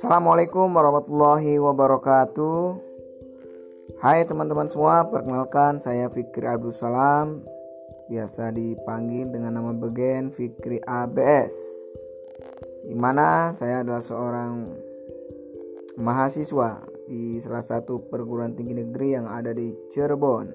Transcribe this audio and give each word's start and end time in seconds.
Assalamualaikum 0.00 0.72
warahmatullahi 0.72 1.60
wabarakatuh. 1.60 2.80
Hai 4.00 4.24
teman-teman 4.24 4.64
semua, 4.72 5.04
perkenalkan 5.04 5.76
saya 5.76 6.08
Fikri 6.08 6.48
Abdul 6.48 6.72
Salam 6.72 7.44
Biasa 8.08 8.48
dipanggil 8.48 9.28
dengan 9.28 9.60
nama 9.60 9.76
Begen 9.76 10.32
Fikri 10.32 10.80
ABS 10.88 11.52
Di 12.88 12.96
mana 12.96 13.52
saya 13.52 13.84
adalah 13.84 14.00
seorang 14.00 14.72
mahasiswa 16.00 16.80
di 17.04 17.36
salah 17.44 17.60
satu 17.60 18.00
perguruan 18.08 18.56
tinggi 18.56 18.80
negeri 18.80 19.20
yang 19.20 19.28
ada 19.28 19.52
di 19.52 19.68
Cirebon. 19.92 20.48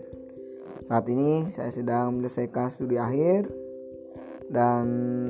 Saat 0.90 1.05
ini 1.14 1.54
saya 1.54 1.70
sedang 1.70 2.18
menyelesaikan 2.18 2.73
studi 2.73 2.98
akhir 2.98 3.46
Dan 4.50 4.86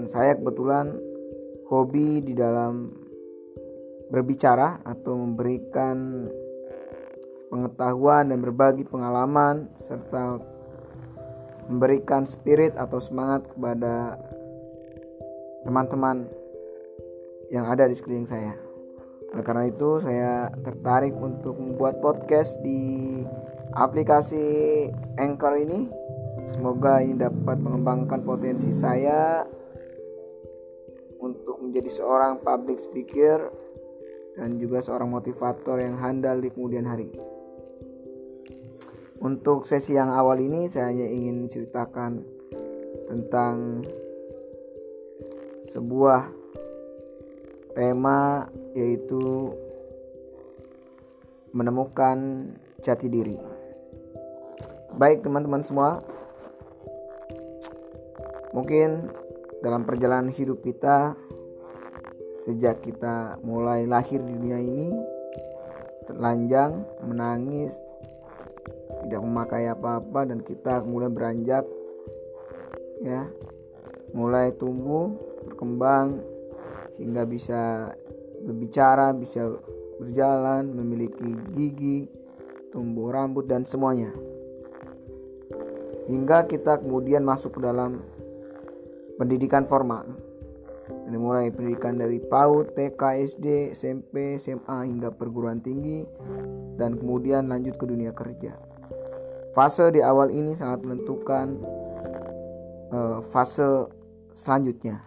saya 0.07 0.39
kebetulan 0.39 1.03
hobi 1.67 2.23
di 2.23 2.31
dalam 2.31 3.03
berbicara 4.09 4.81
atau 4.85 5.17
memberikan 5.17 6.27
pengetahuan 7.49 8.29
dan 8.29 8.39
berbagi 8.41 8.83
pengalaman 8.85 9.71
serta 9.81 10.37
memberikan 11.65 12.29
spirit 12.29 12.77
atau 12.77 13.01
semangat 13.01 13.49
kepada 13.49 14.21
teman-teman 15.65 16.29
yang 17.49 17.65
ada 17.65 17.89
di 17.89 17.97
sekeliling 17.97 18.29
saya. 18.29 18.53
Oleh 19.33 19.41
karena 19.41 19.65
itu 19.65 19.97
saya 19.97 20.53
tertarik 20.61 21.17
untuk 21.17 21.57
membuat 21.57 21.97
podcast 21.99 22.61
di 22.61 23.21
aplikasi 23.73 24.45
Anchor 25.17 25.57
ini. 25.57 25.89
Semoga 26.45 27.01
ini 27.01 27.17
dapat 27.17 27.57
mengembangkan 27.57 28.21
potensi 28.21 28.69
saya 28.69 29.41
untuk 31.17 31.57
menjadi 31.65 31.90
seorang 31.90 32.45
public 32.45 32.77
speaker 32.77 33.65
dan 34.35 34.59
juga 34.59 34.83
seorang 34.83 35.09
motivator 35.11 35.79
yang 35.79 35.95
handal 35.99 36.39
di 36.43 36.51
kemudian 36.51 36.85
hari. 36.85 37.11
Untuk 39.23 39.65
sesi 39.65 39.95
yang 39.95 40.11
awal 40.11 40.37
ini 40.43 40.67
saya 40.67 40.91
hanya 40.91 41.07
ingin 41.07 41.47
ceritakan 41.47 42.21
tentang 43.07 43.81
sebuah 45.71 46.29
tema 47.73 48.47
yaitu 48.75 49.51
menemukan 51.55 52.51
jati 52.83 53.07
diri. 53.07 53.39
Baik 54.95 55.23
teman-teman 55.23 55.63
semua, 55.63 56.03
mungkin 58.51 59.11
dalam 59.59 59.83
perjalanan 59.83 60.31
hidup 60.31 60.61
kita 60.61 61.17
sejak 62.46 62.85
kita 62.85 63.41
mulai 63.41 63.90
lahir 63.90 64.22
di 64.22 64.29
dunia 64.38 64.62
ini 64.62 64.94
telanjang, 66.06 66.85
menangis, 67.02 67.74
tidak 69.02 69.22
memakai 69.25 69.66
apa-apa 69.66 70.29
dan 70.29 70.46
kita 70.46 70.85
kemudian 70.85 71.09
beranjak 71.09 71.66
ya. 73.02 73.25
Mulai 74.13 74.53
tumbuh 74.56 75.12
berkembang 75.50 76.22
hingga 77.02 77.25
bisa 77.28 77.91
berbicara 78.46 79.12
bisa 79.18 79.50
berjalan 79.97 80.69
memiliki 80.69 81.25
gigi 81.57 82.07
tumbuh 82.69 83.09
rambut 83.09 83.50
dan 83.50 83.66
semuanya. 83.66 84.13
Hingga 86.06 86.46
kita 86.46 86.85
kemudian 86.85 87.25
masuk 87.25 87.57
ke 87.57 87.66
dalam 87.66 88.06
pendidikan 89.18 89.66
formal 89.66 90.06
dari 90.85 91.17
mulai 91.17 91.50
pendidikan 91.50 91.97
dari 91.97 92.22
PAUD, 92.22 92.78
TK, 92.78 93.01
SD, 93.25 93.47
SMP, 93.73 94.38
SMA 94.38 94.85
hingga 94.85 95.09
perguruan 95.09 95.62
tinggi 95.62 96.06
dan 96.78 96.97
kemudian 96.97 97.50
lanjut 97.50 97.78
ke 97.78 97.85
dunia 97.90 98.13
kerja. 98.13 98.53
Fase 99.56 99.88
di 99.90 100.03
awal 100.03 100.35
ini 100.35 100.53
sangat 100.53 100.84
menentukan 100.84 101.57
uh, 102.91 103.19
fase 103.31 103.90
selanjutnya. 104.35 105.01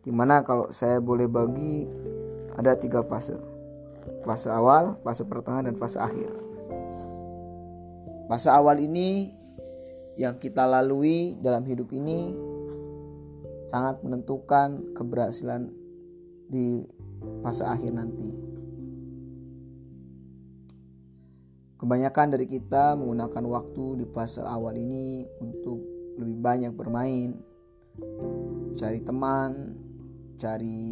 Di 0.00 0.14
mana 0.14 0.40
kalau 0.40 0.72
saya 0.72 1.02
boleh 1.02 1.28
bagi 1.28 1.84
ada 2.56 2.78
tiga 2.78 3.04
fase. 3.04 3.36
Fase 4.24 4.48
awal, 4.48 4.96
fase 5.04 5.26
pertengahan, 5.26 5.68
dan 5.68 5.76
fase 5.76 6.00
akhir. 6.00 6.30
Fase 8.30 8.48
awal 8.48 8.78
ini 8.80 9.34
yang 10.16 10.38
kita 10.38 10.64
lalui 10.68 11.36
dalam 11.40 11.66
hidup 11.66 11.90
ini 11.90 12.49
sangat 13.70 14.02
menentukan 14.02 14.82
keberhasilan 14.98 15.70
di 16.50 16.82
fase 17.38 17.62
akhir 17.62 17.94
nanti. 17.94 18.26
Kebanyakan 21.78 22.34
dari 22.34 22.44
kita 22.50 22.98
menggunakan 22.98 23.44
waktu 23.46 24.04
di 24.04 24.06
fase 24.10 24.42
awal 24.42 24.76
ini 24.76 25.24
untuk 25.40 25.80
lebih 26.18 26.36
banyak 26.42 26.72
bermain, 26.76 27.38
cari 28.76 29.00
teman, 29.00 29.78
cari 30.36 30.82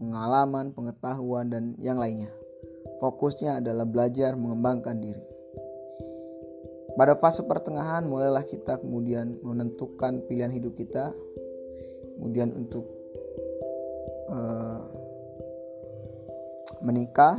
pengalaman, 0.00 0.74
pengetahuan, 0.74 1.46
dan 1.52 1.78
yang 1.78 2.00
lainnya. 2.00 2.32
Fokusnya 2.98 3.62
adalah 3.62 3.86
belajar 3.86 4.34
mengembangkan 4.34 4.98
diri. 4.98 5.22
Pada 6.98 7.14
fase 7.14 7.46
pertengahan, 7.46 8.02
mulailah 8.02 8.42
kita 8.42 8.82
kemudian 8.82 9.38
menentukan 9.46 10.18
pilihan 10.26 10.50
hidup 10.50 10.74
kita, 10.74 11.14
kemudian 12.18 12.50
untuk 12.50 12.84
uh, 14.34 14.82
menikah 16.82 17.38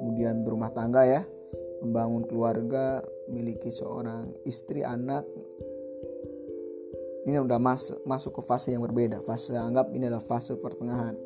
kemudian 0.00 0.46
berumah 0.46 0.70
tangga 0.70 1.04
ya. 1.04 1.22
Membangun 1.80 2.28
keluarga 2.28 3.00
memiliki 3.28 3.72
seorang 3.72 4.32
istri 4.44 4.84
anak. 4.84 5.24
Ini 7.24 7.36
udah 7.40 7.60
masuk 7.60 8.04
masuk 8.04 8.40
ke 8.40 8.42
fase 8.44 8.72
yang 8.72 8.84
berbeda. 8.84 9.20
Fase 9.24 9.56
anggap 9.56 9.92
ini 9.92 10.08
adalah 10.08 10.24
fase 10.24 10.56
pertengahan. 10.56 11.16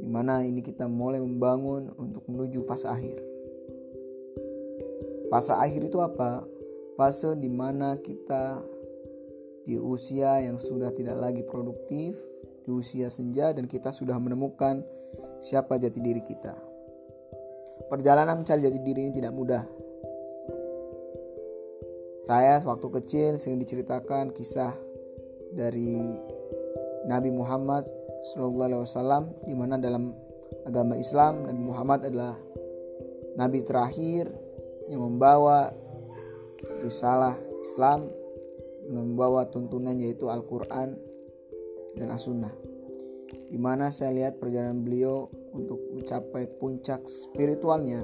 Di 0.00 0.08
mana 0.08 0.44
ini 0.44 0.60
kita 0.60 0.84
mulai 0.88 1.20
membangun 1.20 1.92
untuk 1.96 2.24
menuju 2.28 2.64
fase 2.68 2.88
akhir. 2.88 3.18
Fase 5.32 5.52
akhir 5.52 5.88
itu 5.88 6.00
apa? 6.00 6.44
Fase 6.96 7.36
di 7.36 7.48
mana 7.52 8.00
kita 8.00 8.60
di 9.64 9.80
usia 9.80 10.44
yang 10.44 10.60
sudah 10.60 10.92
tidak 10.92 11.16
lagi 11.16 11.42
produktif, 11.44 12.16
di 12.64 12.70
usia 12.72 13.08
senja 13.12 13.52
dan 13.52 13.68
kita 13.68 13.92
sudah 13.92 14.16
menemukan 14.16 14.84
siapa 15.40 15.76
jati 15.76 16.00
diri 16.00 16.20
kita. 16.24 16.56
Perjalanan 17.88 18.40
mencari 18.40 18.64
jati 18.64 18.80
diri 18.80 19.08
ini 19.08 19.12
tidak 19.12 19.32
mudah. 19.36 19.64
Saya 22.24 22.56
waktu 22.64 22.88
kecil 22.88 23.36
sering 23.36 23.60
diceritakan 23.60 24.32
kisah 24.32 24.72
dari 25.52 26.00
Nabi 27.04 27.28
Muhammad 27.28 27.84
SAW 28.32 29.44
di 29.44 29.52
mana 29.52 29.76
dalam 29.76 30.16
agama 30.64 30.96
Islam 30.96 31.44
Nabi 31.44 31.60
Muhammad 31.60 32.08
adalah 32.08 32.40
nabi 33.36 33.60
terakhir 33.60 34.32
yang 34.88 35.04
membawa 35.04 35.68
risalah 36.80 37.36
Islam 37.60 38.08
membawa 38.88 39.48
tuntunan 39.48 39.96
yaitu 39.96 40.28
Al-Quran 40.28 40.96
dan 41.96 42.08
As-Sunnah. 42.10 42.52
Di 43.48 43.58
mana 43.58 43.94
saya 43.94 44.10
lihat 44.10 44.42
perjalanan 44.42 44.82
beliau 44.82 45.30
untuk 45.54 45.78
mencapai 45.94 46.50
puncak 46.58 47.06
spiritualnya 47.06 48.02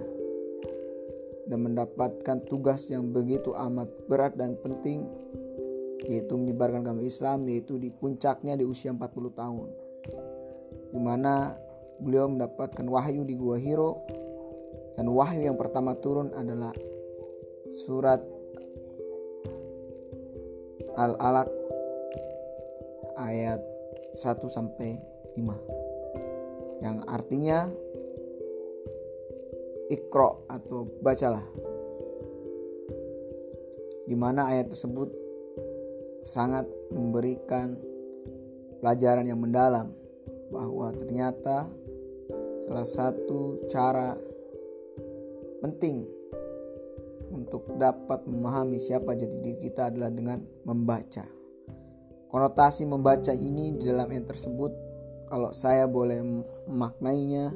dan 1.51 1.59
mendapatkan 1.67 2.47
tugas 2.47 2.87
yang 2.87 3.11
begitu 3.11 3.51
amat 3.59 3.91
berat 4.07 4.39
dan 4.39 4.55
penting 4.63 5.03
yaitu 6.07 6.33
menyebarkan 6.39 6.87
agama 6.87 7.03
Islam 7.03 7.45
yaitu 7.51 7.77
di 7.77 7.91
puncaknya 7.91 8.55
di 8.55 8.65
usia 8.65 8.95
40 8.95 9.35
tahun. 9.35 9.69
Di 10.95 11.01
mana 11.03 11.59
beliau 12.01 12.31
mendapatkan 12.31 12.87
wahyu 12.87 13.27
di 13.27 13.35
Gua 13.37 13.59
Hiro 13.59 14.01
dan 14.95 15.11
wahyu 15.11 15.51
yang 15.51 15.59
pertama 15.59 15.99
turun 15.99 16.33
adalah 16.33 16.73
surat 17.87 18.23
Al-Alaq 20.97 21.51
ayat 23.21 23.61
1 24.17 24.49
sampai 24.51 24.99
5 25.37 26.83
yang 26.83 27.05
artinya 27.07 27.69
ikro 29.91 30.47
atau 30.47 30.87
bacalah. 31.03 31.45
Di 34.07 34.17
mana 34.19 34.51
ayat 34.51 34.75
tersebut 34.75 35.11
sangat 36.27 36.67
memberikan 36.91 37.79
pelajaran 38.83 39.27
yang 39.29 39.39
mendalam 39.39 39.95
bahwa 40.51 40.91
ternyata 40.97 41.71
salah 42.67 42.87
satu 42.87 43.67
cara 43.71 44.19
penting 45.63 46.20
untuk 47.31 47.67
dapat 47.79 48.27
memahami 48.27 48.83
siapa 48.83 49.15
jati 49.15 49.39
diri 49.39 49.59
kita 49.71 49.89
adalah 49.89 50.11
dengan 50.11 50.43
membaca. 50.67 51.25
Konotasi 52.31 52.87
membaca 52.87 53.35
ini 53.35 53.75
di 53.75 53.87
dalam 53.87 54.11
yang 54.11 54.27
tersebut 54.27 54.71
kalau 55.31 55.55
saya 55.55 55.87
boleh 55.87 56.23
memaknainya 56.67 57.55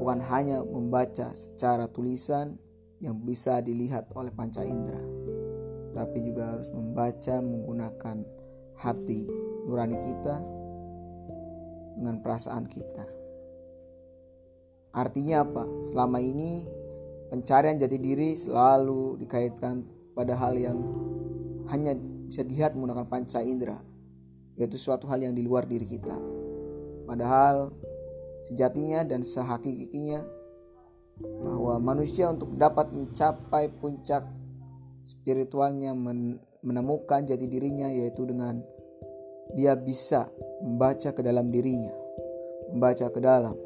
bukan 0.00 0.20
hanya 0.24 0.64
membaca 0.64 1.32
secara 1.36 1.88
tulisan 1.88 2.56
yang 3.00 3.16
bisa 3.22 3.60
dilihat 3.60 4.08
oleh 4.16 4.32
panca 4.32 4.64
indera, 4.64 5.00
tapi 5.92 6.24
juga 6.24 6.56
harus 6.56 6.72
membaca 6.72 7.38
menggunakan 7.44 8.16
hati 8.78 9.28
nurani 9.68 9.98
kita 10.08 10.36
dengan 11.98 12.24
perasaan 12.24 12.64
kita. 12.66 13.04
Artinya 14.96 15.44
apa? 15.44 15.64
Selama 15.84 16.18
ini 16.18 16.64
pencarian 17.28 17.76
jati 17.76 17.96
diri 18.00 18.34
selalu 18.34 19.20
dikaitkan 19.20 19.84
pada 20.16 20.34
hal 20.34 20.56
yang 20.56 20.78
hanya 21.68 21.94
bisa 22.28 22.44
dilihat 22.44 22.72
menggunakan 22.74 23.08
panca 23.08 23.44
indera, 23.44 23.78
yaitu 24.56 24.80
suatu 24.80 25.04
hal 25.08 25.20
yang 25.20 25.36
di 25.36 25.44
luar 25.44 25.68
diri 25.68 25.84
kita. 25.84 26.16
Padahal 27.04 27.72
sejatinya 28.48 29.04
dan 29.04 29.24
sehakikinya 29.24 30.24
bahwa 31.20 31.80
manusia 31.80 32.28
untuk 32.32 32.56
dapat 32.56 32.92
mencapai 32.92 33.68
puncak 33.80 34.24
spiritualnya 35.04 35.96
menemukan 36.60 37.24
jati 37.24 37.48
dirinya 37.48 37.88
yaitu 37.88 38.28
dengan 38.28 38.60
dia 39.56 39.72
bisa 39.72 40.28
membaca 40.60 41.12
ke 41.12 41.20
dalam 41.24 41.48
dirinya, 41.48 41.92
membaca 42.72 43.08
ke 43.08 43.20
dalam, 43.20 43.56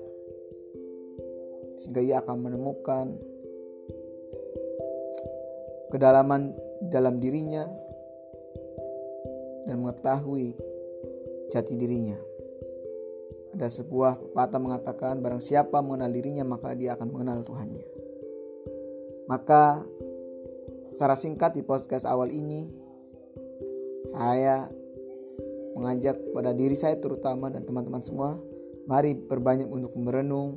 sehingga 1.82 1.98
ia 1.98 2.22
akan 2.22 2.36
menemukan 2.38 3.18
kedalaman 5.92 6.56
dalam 6.88 7.20
dirinya 7.20 7.68
dan 9.68 9.76
mengetahui 9.76 10.56
jati 11.52 11.76
dirinya. 11.76 12.16
Ada 13.52 13.68
sebuah 13.68 14.16
pepatah 14.16 14.56
mengatakan 14.56 15.20
barang 15.20 15.44
siapa 15.44 15.84
mengenal 15.84 16.08
dirinya 16.08 16.48
maka 16.48 16.72
dia 16.72 16.96
akan 16.96 17.12
mengenal 17.12 17.44
Tuhannya. 17.44 17.84
Maka 19.28 19.84
secara 20.88 21.12
singkat 21.12 21.52
di 21.52 21.60
podcast 21.60 22.08
awal 22.08 22.32
ini 22.32 22.72
saya 24.08 24.72
mengajak 25.76 26.16
pada 26.32 26.56
diri 26.56 26.74
saya 26.74 26.96
terutama 26.96 27.52
dan 27.52 27.68
teman-teman 27.68 28.00
semua, 28.00 28.40
mari 28.88 29.12
berbanyak 29.12 29.68
untuk 29.68 29.92
merenung, 30.00 30.56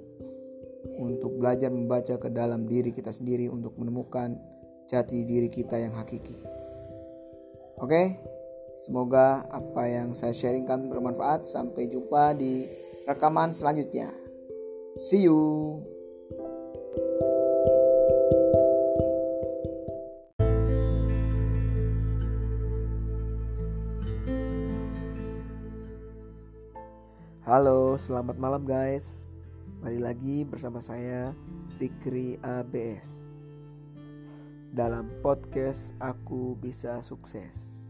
untuk 0.95 1.35
belajar 1.35 1.67
membaca 1.67 2.15
ke 2.15 2.29
dalam 2.31 2.67
diri 2.67 2.95
kita 2.95 3.11
sendiri 3.11 3.51
untuk 3.51 3.75
menemukan 3.75 4.39
jati 4.85 5.25
diri 5.25 5.49
kita 5.49 5.81
yang 5.81 5.97
hakiki. 5.97 6.37
Oke, 7.81 8.21
semoga 8.77 9.43
apa 9.49 9.89
yang 9.89 10.13
saya 10.13 10.31
sharingkan 10.31 10.87
bermanfaat. 10.87 11.49
Sampai 11.49 11.89
jumpa 11.89 12.37
di 12.37 12.69
rekaman 13.09 13.51
selanjutnya. 13.51 14.13
See 14.95 15.27
you. 15.27 15.81
Halo, 27.45 27.93
selamat 28.01 28.41
malam 28.41 28.65
guys. 28.65 29.29
Kembali 29.77 30.01
lagi 30.01 30.37
bersama 30.49 30.81
saya 30.81 31.29
Fikri 31.77 32.41
ABS. 32.41 33.34
Dalam 34.75 35.07
podcast 35.23 35.95
Aku 36.03 36.59
Bisa 36.59 36.99
Sukses. 36.99 37.87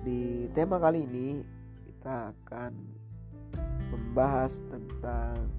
Di 0.00 0.48
tema 0.56 0.80
kali 0.80 1.04
ini 1.04 1.44
kita 1.84 2.32
akan 2.32 2.72
membahas 3.92 4.64
tentang 4.72 5.52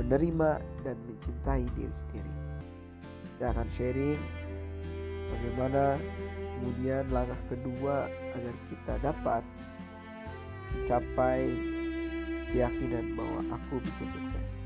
menerima 0.00 0.64
dan 0.80 0.96
mencintai 1.04 1.68
diri 1.76 1.92
sendiri. 1.92 2.34
Saya 3.36 3.52
akan 3.52 3.68
sharing 3.68 4.22
bagaimana 5.28 6.00
kemudian 6.56 7.04
langkah 7.12 7.40
kedua 7.52 8.08
agar 8.32 8.54
kita 8.72 8.94
dapat 9.04 9.44
mencapai 10.72 11.52
keyakinan 12.48 13.12
bahwa 13.12 13.60
aku 13.60 13.76
bisa 13.84 14.08
sukses. 14.08 14.65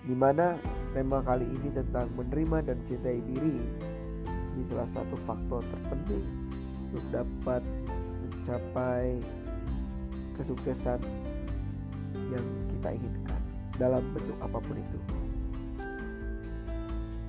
Di 0.00 0.16
mana 0.16 0.56
tema 0.96 1.20
kali 1.20 1.44
ini 1.44 1.68
tentang 1.68 2.08
menerima 2.16 2.64
dan 2.64 2.80
mencintai 2.80 3.20
diri 3.20 3.60
ini 4.56 4.62
salah 4.64 4.88
satu 4.88 5.14
faktor 5.28 5.60
terpenting 5.60 6.24
untuk 6.88 7.04
dapat 7.12 7.62
mencapai 8.24 9.20
kesuksesan 10.34 10.98
yang 12.32 12.46
kita 12.72 12.96
inginkan 12.96 13.40
dalam 13.76 14.00
bentuk 14.16 14.36
apa 14.40 14.58
pun 14.58 14.76
itu. 14.80 14.98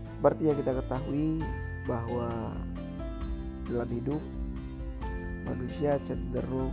Seperti 0.07 0.47
yang 0.47 0.57
kita 0.57 0.71
ketahui 0.79 1.43
bahwa 1.85 2.55
dalam 3.67 3.89
hidup 3.91 4.21
manusia 5.43 5.99
cenderung 6.07 6.71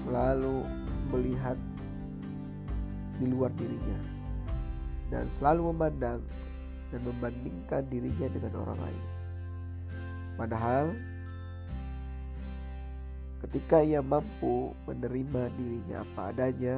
selalu 0.00 0.64
melihat 1.12 1.58
di 3.20 3.26
luar 3.28 3.50
dirinya 3.56 4.15
dan 5.10 5.30
selalu 5.30 5.70
memandang 5.74 6.20
dan 6.90 7.00
membandingkan 7.02 7.82
dirinya 7.90 8.28
dengan 8.30 8.52
orang 8.62 8.78
lain. 8.78 9.04
Padahal 10.36 10.86
ketika 13.46 13.80
ia 13.80 14.02
mampu 14.02 14.74
menerima 14.84 15.52
dirinya 15.54 15.96
apa 16.02 16.20
adanya, 16.34 16.76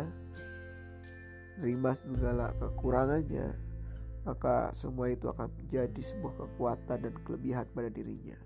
menerima 1.59 1.91
segala 1.97 2.55
kekurangannya, 2.57 3.57
maka 4.23 4.71
semua 4.77 5.09
itu 5.09 5.27
akan 5.33 5.49
menjadi 5.59 6.03
sebuah 6.05 6.35
kekuatan 6.37 6.99
dan 7.03 7.15
kelebihan 7.25 7.67
pada 7.73 7.91
dirinya. 7.91 8.39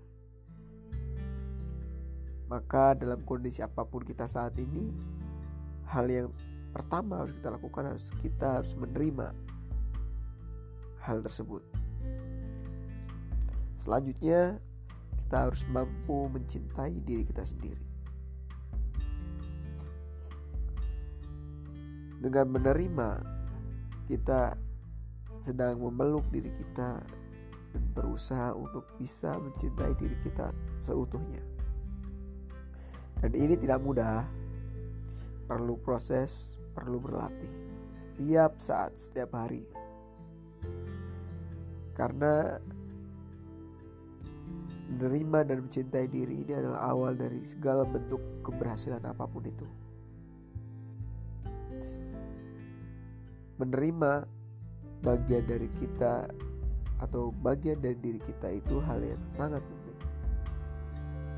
Maka 2.47 2.93
dalam 2.93 3.25
kondisi 3.25 3.65
apa 3.65 3.81
pun 3.81 4.05
kita 4.05 4.29
saat 4.29 4.53
ini, 4.61 4.93
hal 5.89 6.05
yang 6.05 6.29
pertama 6.73 7.21
harus 7.21 7.33
kita 7.37 7.49
lakukan 7.53 7.83
harus 7.93 8.07
kita 8.21 8.47
harus 8.61 8.73
menerima 8.73 9.52
hal 11.03 11.19
tersebut. 11.19 11.61
Selanjutnya, 13.75 14.63
kita 15.19 15.51
harus 15.51 15.67
mampu 15.67 16.31
mencintai 16.31 17.03
diri 17.03 17.27
kita 17.27 17.43
sendiri. 17.43 17.83
Dengan 22.23 22.47
menerima, 22.55 23.09
kita 24.07 24.55
sedang 25.43 25.83
memeluk 25.83 26.23
diri 26.31 26.47
kita 26.55 27.03
dan 27.75 27.83
berusaha 27.91 28.55
untuk 28.55 28.87
bisa 28.95 29.35
mencintai 29.35 29.91
diri 29.99 30.15
kita 30.23 30.55
seutuhnya. 30.79 31.43
Dan 33.19 33.35
ini 33.35 33.59
tidak 33.59 33.83
mudah. 33.83 34.23
Perlu 35.43 35.75
proses, 35.83 36.55
perlu 36.71 37.03
berlatih. 37.03 37.51
Setiap 37.99 38.59
saat, 38.63 38.95
setiap 38.95 39.35
hari. 39.35 39.67
Karena 41.93 42.57
menerima 44.93 45.39
dan 45.49 45.57
mencintai 45.65 46.05
diri 46.05 46.45
ini 46.45 46.53
adalah 46.53 46.93
awal 46.93 47.17
dari 47.17 47.41
segala 47.41 47.81
bentuk 47.81 48.21
keberhasilan 48.45 49.01
apa 49.01 49.25
pun 49.25 49.43
itu. 49.45 49.67
Menerima 53.57 54.11
bagian 55.01 55.43
dari 55.49 55.69
kita 55.81 56.29
atau 57.01 57.33
bagian 57.33 57.81
dari 57.81 57.97
diri 57.99 58.21
kita 58.21 58.53
itu 58.53 58.79
hal 58.85 59.01
yang 59.01 59.19
sangat 59.25 59.59
penting. 59.65 59.99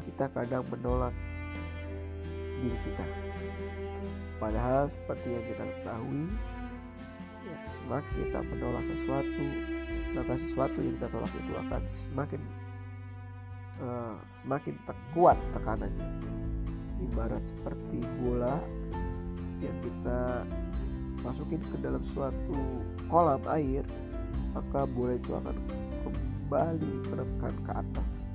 Kita 0.05 0.29
kadang 0.29 0.67
menolak 0.69 1.15
diri 2.61 2.77
kita. 2.85 3.05
Padahal 4.37 4.91
seperti 4.91 5.31
yang 5.31 5.45
kita 5.47 5.63
ketahui, 5.63 6.27
ya, 7.47 7.57
semakin 7.71 8.13
kita 8.19 8.39
menolak 8.45 8.85
sesuatu, 8.93 9.45
maka 10.15 10.39
sesuatu 10.39 10.79
yang 10.79 10.95
kita 10.97 11.07
tolak 11.11 11.33
itu 11.35 11.53
akan 11.67 11.81
semakin 11.85 12.41
uh, 13.83 14.15
semakin 14.31 14.75
kuat 15.11 15.37
tekanannya. 15.51 16.09
Ibarat 17.03 17.43
seperti 17.43 17.99
bola 18.23 18.57
yang 19.59 19.75
kita 19.83 20.47
masukin 21.19 21.59
ke 21.59 21.77
dalam 21.83 21.99
suatu 21.99 22.81
kolam 23.11 23.43
air, 23.51 23.83
maka 24.55 24.87
bola 24.87 25.19
itu 25.19 25.35
akan 25.35 25.55
kembali 26.07 26.93
menekan 27.11 27.55
ke 27.67 27.71
atas 27.75 28.31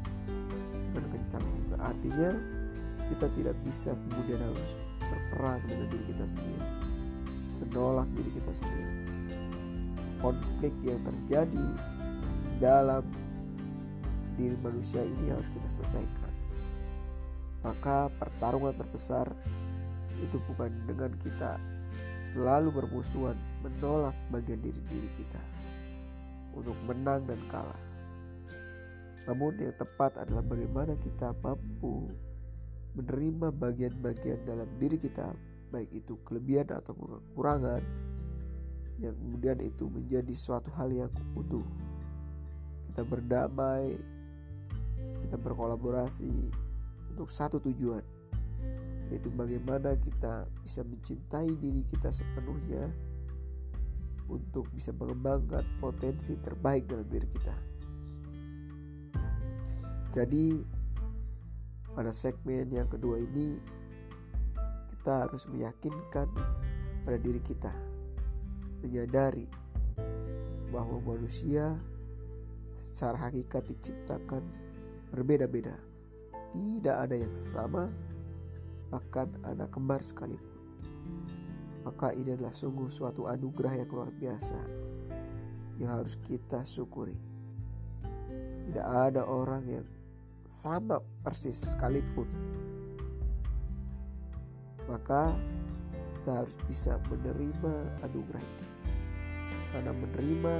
dan 0.92 1.04
kencang 1.08 1.44
juga. 1.64 1.76
Artinya 1.88 2.30
kita 3.08 3.26
tidak 3.34 3.56
bisa 3.64 3.96
kemudian 4.06 4.38
harus 4.38 4.76
berperang 5.00 5.58
dengan 5.66 5.86
diri 5.90 6.04
kita 6.14 6.26
sendiri 6.28 6.68
menolak 7.60 8.08
diri 8.16 8.30
kita 8.32 8.52
sendiri 8.56 8.94
konflik 10.20 10.72
yang 10.84 11.00
terjadi 11.02 11.66
dalam 12.60 13.04
diri 14.36 14.56
manusia 14.60 15.04
ini 15.04 15.32
harus 15.32 15.48
kita 15.52 15.68
selesaikan 15.68 16.32
maka 17.60 18.08
pertarungan 18.16 18.72
terbesar 18.72 19.28
itu 20.20 20.40
bukan 20.48 20.72
dengan 20.88 21.12
kita 21.20 21.60
selalu 22.24 22.72
bermusuhan 22.72 23.36
menolak 23.64 24.16
bagian 24.32 24.60
diri-diri 24.60 25.10
kita 25.16 25.40
untuk 26.54 26.76
menang 26.86 27.24
dan 27.28 27.40
kalah. 27.48 27.82
Namun 29.28 29.54
yang 29.60 29.76
tepat 29.76 30.16
adalah 30.16 30.42
bagaimana 30.42 30.96
kita 30.98 31.36
mampu 31.44 32.10
menerima 32.96 33.54
bagian-bagian 33.54 34.42
dalam 34.48 34.66
diri 34.80 34.98
kita, 34.98 35.30
baik 35.70 35.90
itu 35.94 36.18
kelebihan 36.26 36.66
atau 36.72 36.96
kekurangan, 36.96 37.82
yang 39.00 39.16
kemudian 39.16 39.58
itu 39.64 39.88
menjadi 39.88 40.34
suatu 40.36 40.68
hal 40.76 40.92
yang 40.92 41.10
utuh. 41.32 41.64
Kita 42.92 43.00
berdamai, 43.00 43.96
kita 45.24 45.36
berkolaborasi 45.40 46.52
untuk 47.16 47.32
satu 47.32 47.56
tujuan, 47.64 48.04
yaitu 49.08 49.32
bagaimana 49.32 49.96
kita 49.96 50.44
bisa 50.60 50.84
mencintai 50.84 51.48
diri 51.56 51.82
kita 51.88 52.12
sepenuhnya 52.12 52.92
untuk 54.28 54.68
bisa 54.70 54.92
mengembangkan 54.92 55.64
potensi 55.80 56.36
terbaik 56.38 56.84
dalam 56.86 57.08
diri 57.08 57.26
kita. 57.32 57.56
Jadi 60.12 60.60
pada 61.96 62.12
segmen 62.12 62.68
yang 62.70 62.86
kedua 62.86 63.18
ini 63.18 63.58
kita 64.92 65.26
harus 65.26 65.48
meyakinkan 65.48 66.28
pada 67.02 67.18
diri 67.18 67.40
kita 67.42 67.89
menyadari 68.80 69.46
bahwa 70.72 71.00
manusia 71.02 71.76
secara 72.76 73.28
hakikat 73.28 73.64
diciptakan 73.68 74.42
berbeda-beda. 75.12 75.76
Tidak 76.50 76.96
ada 76.96 77.14
yang 77.14 77.34
sama, 77.36 77.86
bahkan 78.90 79.30
anak 79.46 79.70
kembar 79.70 80.02
sekalipun. 80.02 80.58
Maka 81.86 82.12
ini 82.12 82.34
adalah 82.34 82.52
sungguh 82.52 82.90
suatu 82.90 83.30
anugerah 83.30 83.80
yang 83.80 83.88
luar 83.88 84.10
biasa 84.12 84.58
yang 85.80 85.96
harus 85.96 86.18
kita 86.26 86.66
syukuri. 86.66 87.16
Tidak 88.68 88.86
ada 88.86 89.24
orang 89.24 89.64
yang 89.64 89.86
sama 90.44 90.98
persis 91.22 91.72
sekalipun 91.72 92.50
maka 94.90 95.38
kita 96.20 96.44
harus 96.44 96.56
bisa 96.68 97.00
menerima 97.08 97.74
anugerah 98.04 98.44
ini 98.44 98.68
karena 99.72 99.92
menerima 99.96 100.54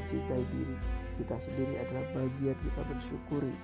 mencintai 0.00 0.44
diri 0.48 0.76
kita 1.20 1.36
sendiri 1.36 1.74
adalah 1.76 2.04
bagian 2.16 2.56
kita 2.64 2.80
mensyukuri 2.88 3.56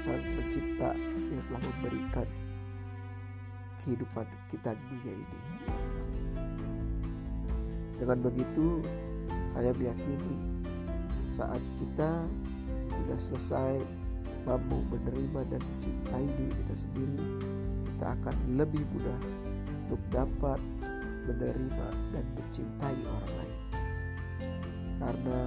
sang 0.00 0.20
pencipta 0.20 0.96
yang 1.32 1.44
telah 1.48 1.60
memberikan 1.60 2.28
kehidupan 3.84 4.24
kita 4.48 4.72
di 4.72 4.84
dunia 4.96 5.14
ini. 5.16 5.40
Dengan 8.00 8.18
begitu 8.24 8.80
saya 9.52 9.76
meyakini 9.76 10.36
saat 11.28 11.60
kita 11.80 12.24
sudah 12.88 13.18
selesai 13.20 13.74
mampu 14.48 14.80
menerima 14.88 15.40
dan 15.52 15.60
mencintai 15.60 16.24
diri 16.32 16.52
kita 16.64 16.74
sendiri, 16.74 17.20
kita 18.00 18.16
akan 18.16 18.56
lebih 18.56 18.80
mudah 18.96 19.20
untuk 19.84 20.00
dapat 20.08 20.56
menerima 21.28 21.88
dan 22.16 22.24
mencintai 22.32 22.96
orang 22.96 23.32
lain. 23.36 23.58
Karena 24.96 25.38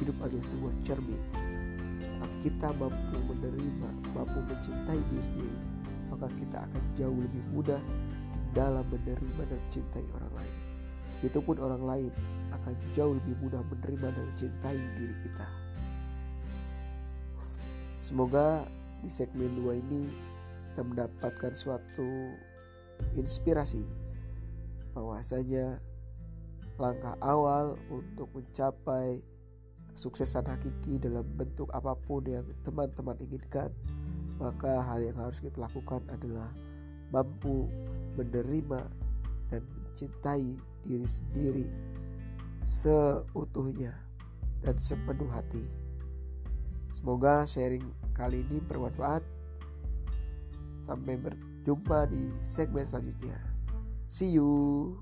hidup 0.00 0.16
adalah 0.24 0.40
sebuah 0.48 0.74
cermin. 0.80 1.20
Saat 2.00 2.32
kita 2.40 2.72
mampu 2.80 3.20
menerima, 3.20 4.16
mampu 4.16 4.40
mencintai 4.48 4.96
diri 4.96 5.20
sendiri, 5.28 5.60
maka 6.08 6.32
kita 6.40 6.64
akan 6.72 6.84
jauh 6.96 7.20
lebih 7.20 7.44
mudah 7.52 7.82
dalam 8.56 8.88
menerima 8.88 9.42
dan 9.44 9.60
mencintai 9.60 10.04
orang 10.16 10.32
lain. 10.40 10.56
Begitupun 11.20 11.56
orang 11.60 11.84
lain 11.84 12.12
akan 12.48 12.74
jauh 12.96 13.12
lebih 13.12 13.36
mudah 13.44 13.60
menerima 13.76 14.08
dan 14.08 14.24
mencintai 14.24 14.78
diri 14.96 15.16
kita. 15.28 15.48
Semoga 18.00 18.64
di 19.04 19.12
segmen 19.12 19.52
2 19.52 19.84
ini 19.84 20.29
kita 20.80 20.96
mendapatkan 20.96 21.52
suatu 21.52 22.32
inspirasi 23.12 23.84
bahwasanya 24.96 25.76
langkah 26.80 27.20
awal 27.20 27.76
untuk 27.92 28.32
mencapai 28.32 29.20
kesuksesan 29.92 30.48
hakiki 30.48 30.96
dalam 30.96 31.28
bentuk 31.36 31.68
apa 31.76 31.92
pun 32.08 32.24
yang 32.24 32.48
teman-teman 32.64 33.12
inginkan 33.20 33.68
maka 34.40 34.80
hal 34.80 35.04
yang 35.04 35.20
harus 35.20 35.44
kita 35.44 35.60
lakukan 35.60 36.00
adalah 36.08 36.48
mampu 37.12 37.68
menerima 38.16 38.80
dan 39.52 39.60
mencintai 39.60 40.56
diri 40.88 41.04
sendiri 41.04 41.68
seutuhnya 42.64 43.92
dan 44.64 44.80
sepenuh 44.80 45.28
hati. 45.28 45.68
Semoga 46.88 47.44
sharing 47.44 47.84
kali 48.16 48.48
ini 48.48 48.64
bermanfaat. 48.64 49.20
Sampai 50.90 51.14
berjumpa 51.22 52.10
di 52.10 52.34
segmen 52.42 52.82
selanjutnya. 52.82 53.38
See 54.10 54.34
you. 54.34 54.98